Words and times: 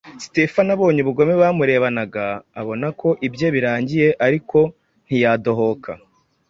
Sitefano 0.23 0.69
abonye 0.75 0.99
ubugome 1.01 1.33
bamurebanaga, 1.43 2.25
abona 2.59 2.87
ko 2.99 3.09
ibye 3.27 3.47
birangiye 3.55 4.07
ariko 4.25 4.57
ntiyadohoka 5.05 5.91